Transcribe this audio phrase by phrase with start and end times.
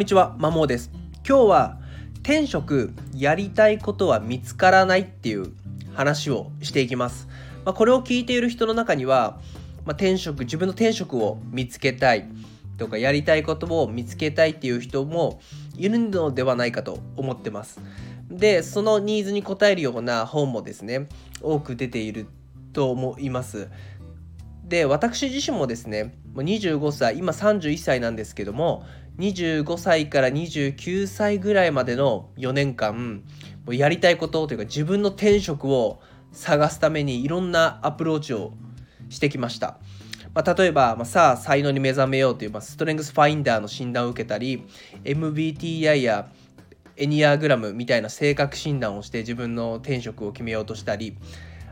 [0.00, 0.90] んにちは、まもです。
[1.28, 1.78] 今日は
[2.22, 5.52] 転職やりたいことは見つからないっていう
[5.92, 7.28] 話をしていきます。
[7.66, 9.38] まあ、これを聞いている人の中には、
[9.84, 12.30] まあ、転職、自分の転職を見つけたい
[12.78, 15.38] とかやりたいことを見つけたいっていう人も
[15.76, 17.78] いるのではないかと思ってます。
[18.30, 21.08] で、そのニーズに応えるような本もですね、
[21.42, 22.26] 多く出ている
[22.72, 23.68] と思います。
[24.70, 28.86] で私自身もですね25歳今31歳なんですけども
[29.20, 33.22] 25歳から29歳ぐらいまでの4年間
[33.66, 36.00] もうやりたいことというか自分の転職を
[36.32, 38.52] 探すためにいろんなアプローチを
[39.10, 39.78] してきました。
[40.32, 44.64] まあ、例えば、まあ、さあ才能に目覚めようという、まあ、ストレングスファインダーの診断を受けたり
[45.02, 46.28] MBTI や
[46.96, 51.16] エニアグラムみたいな性格診断をして自分の転職を決めようとしたり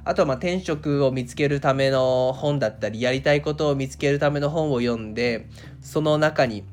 [0.05, 5.47] あとはまあ転職を見つけるための本だったりやりたいことを見つけるための本を読んで
[5.81, 6.65] その中に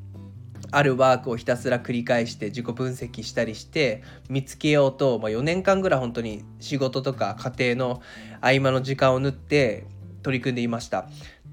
[0.71, 8.01] あるワークをひたすら繰り返して自己分析したりして見つけようと、まあ、4年間ぐらい本当に仕事とか家庭の
[8.41, 9.85] 合間の時間を縫って
[10.23, 11.07] 取り組んでいました。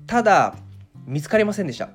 [0.06, 0.56] ただ
[1.06, 1.90] 見つかりませんでした。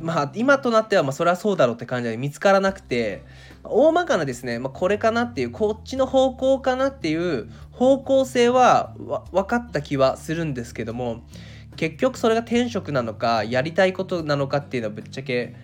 [0.00, 3.22] まあ今となってはまそれはそうだろうって感じで見つからなくて
[3.64, 8.94] 大まかなですね、まあ、これかなっていうこっちの方向かなっていう方向性は
[9.32, 11.22] 分かった気はするんですけども
[11.76, 15.54] 結局それが転職なのかやりたいことなのかっていうのはぶっちゃけ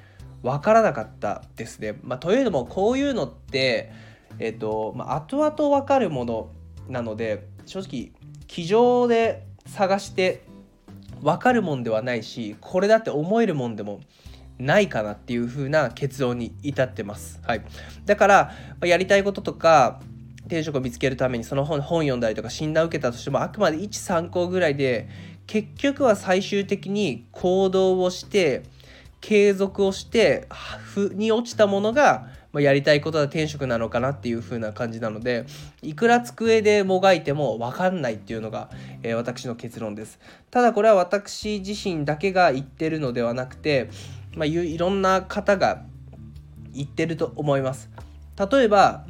[0.43, 1.99] 分からなかったですね。
[2.03, 3.93] まあ、というのもこういうのって
[4.39, 6.51] えっ、と、まあ、後々分かるもの
[6.89, 8.13] なので正直
[8.47, 10.45] 机上で探して
[11.21, 14.01] 分かるもんではないしこれだって思えるもんでも
[14.59, 17.41] ないかなっていう風な結論に至ってます。
[17.43, 17.63] はい、
[18.07, 20.01] だから、やりたいこととか
[20.47, 25.09] 転職を見つけるためにその本本読んだりとか診断を受けたとしてもあくまで一参考ぐらいで
[25.47, 28.63] 結局は最終的に行動をして
[29.21, 30.47] 継続をして
[30.85, 35.45] 腑に落ちたものが、まあやりたいことは転職なのかなっていう風な感じなので
[35.83, 38.71] いくら机でもがいても分かんないっていうのが、
[39.03, 40.19] えー、私の結論です
[40.51, 43.91] ただこれは私自身だけが言ってるのではなくて
[44.37, 45.83] まあ、いろんな方が
[46.73, 47.91] 言ってると思います。
[48.39, 49.07] 例えば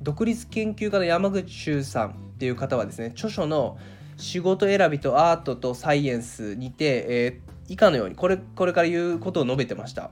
[0.00, 3.78] 独立研究家の山口周さんっていう方はですね著書の
[4.16, 10.10] 「仕事選びとアートとサイエンス」にて、えー、以下のようにこれこれから言うことを述べてました。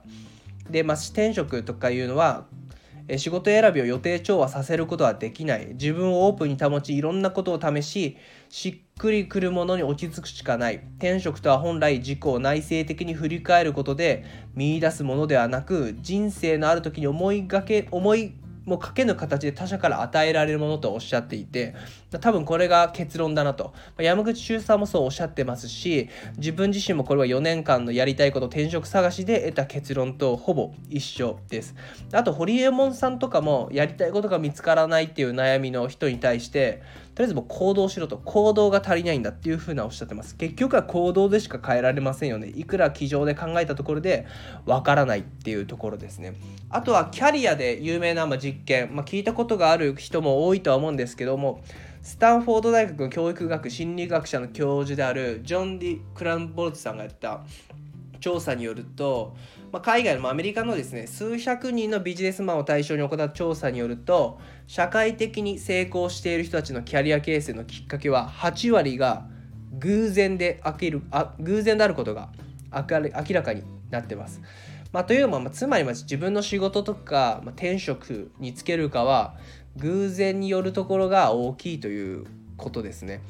[0.69, 2.45] で、まあ、転職とかいうのは
[3.17, 8.17] 仕事選びを予定調和させることはできない自分をオープンに保ちいろんなことを試し
[8.49, 18.35] しっくりくるものに落ち着くしかない転職とは本来自己を内省的に振り返ることで見出すものではなく人生のある時に思いがけ思い
[18.69, 21.75] もうかけぬ形で他者から与えられるものとおっしゃっていて
[22.21, 23.73] 多分これが結論だなと。
[23.97, 31.75] 山口周さんもそうおっしゃってますし自分自身もこれは4年間のやりたいこと転職探しで得た結論とほぼ一緒です。
[32.13, 36.81] あと堀エモ門さんとかもやりたいことが見つからないっていう悩みの人に対して
[37.19, 40.37] とりあえずもう行動しろと行動が足りないんだっていうふうなおっしゃってます。
[40.37, 42.47] 結局は行動でしか変えられませんよね。
[42.55, 44.25] いくら机上で考えたところで
[44.65, 46.35] わからないっていうところですね。
[46.69, 51.61] あとはキャリアで有名な実験、まあ、聞いたことがある人も多いとは思うんですけども
[52.03, 57.41] スタンフォード大学の教育学心理学者の教授であるジョン・ディ・クランボルツさんがやった
[58.21, 59.35] 調査によると、
[59.71, 69.27] まあ、海外のアメリカのですね数百人のビジネスマンを対象に行った調査によると社会的に成功している人たちのキャリア形成のきっかけは8割が
[69.79, 72.29] 偶然であけるあ偶然であることが
[72.71, 74.41] 明らかになってます。
[74.91, 79.35] まあ、というのも、まあ、つまり自分の仕事とか、まあ、転職につけるかは
[79.79, 82.25] 偶然によるところが大きいという
[82.57, 83.21] ことですね。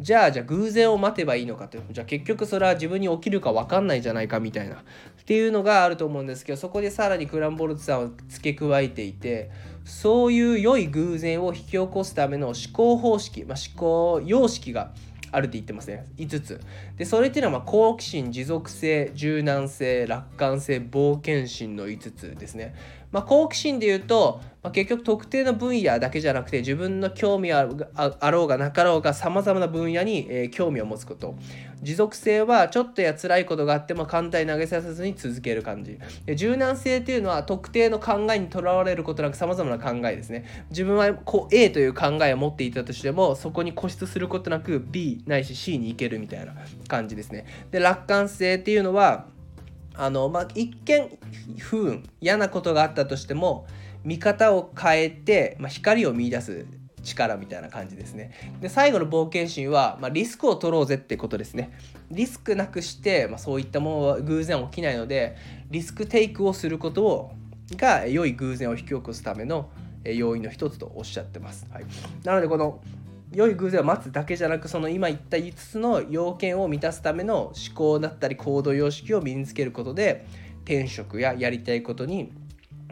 [0.00, 4.76] じゃあじゃあ偶然を待てばいいのかとじゃあ結局それは自分に起きるか分かんないじゃないかみたいな。
[5.22, 9.52] っていうのがあると思うんですけどそこでさらにクランボルツさんを付け加えていて
[9.84, 14.92] そういう良い偶然を引き起こすための思考方式、まあ、思考様式が
[15.30, 16.06] あるって言ってますね。
[16.18, 16.60] 5つ。
[16.96, 22.74] でそれっていうのはま好奇心持続性柔軟性楽観性冒険心の5つですね。
[23.12, 31.34] まあ、好奇心で言うと、まあ、結局特定の分野だけじゃなくて自分の興味あろうがなかろうがさまざまな分野に、えー、興味を持つこと。
[31.82, 35.98] 持続性はちょっとや辛いことがあっても簡単に投げさせずに続ける感じ。
[36.24, 40.44] で柔軟性っていうのは特定の考えにとらわれることなくさまざまな考えですね。
[40.70, 46.54] 自分はこう A という考えを持っていたとしてもそこに固執することなく B ないし C に行けるみたいな
[46.86, 47.46] 感じですね。
[47.72, 49.26] で楽観性っていうのは
[49.94, 51.18] あの、まあ、一見
[51.58, 53.66] 不運嫌なことがあったとしても
[54.04, 56.66] 見方を変えて、まあ、光を見いだす
[57.02, 58.32] 力みたいな感じですね。
[58.60, 61.76] で最後の冒険心は、まあ、リスクを取ろうぜってことですね。
[62.10, 65.36] リスクなくして、まあ、そういったものは偶然起きないので
[65.70, 67.32] リスクテイクをすることを
[67.76, 69.70] が良い偶然を引き起こすための
[70.04, 71.66] 要因の一つとおっしゃってます。
[71.72, 71.84] はい、
[72.24, 72.80] なのでこの
[73.32, 80.26] 良い偶然を待つだけじゃなくその今言った5つの要件を満たすための思考だったり行動様式を身につけることで
[80.64, 82.32] 転職ややりたいことに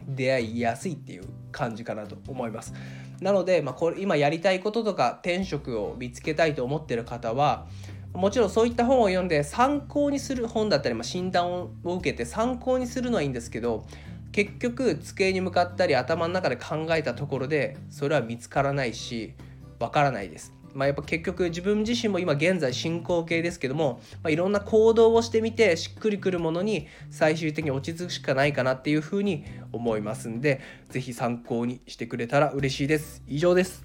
[0.07, 2.73] 出会いやすいっていう感じかなと思います。
[3.21, 7.67] なので、まあ、これ今やりたいこととか転職を見つけたいと思ってる方は
[8.15, 13.85] もちろんそういった本を読んで参考にする本だったり、まあ、診断を受けて参考にするのはいいんですけど
[14.33, 19.35] 結局机に向かったり頭の中で考えたところでそれは見つからないし
[19.81, 20.53] わからないです。
[20.75, 30.61] まあ、やっぱ結局自分自身も今現在進行形ですけども、まあ、いろんな行動をしてみてしっくりくるものに最終的に落ち着くしかないかなっていうふうに思いますんで
[30.91, 33.23] 是非参考にしてくれたら嬉しいです。
[33.27, 33.85] 以上です。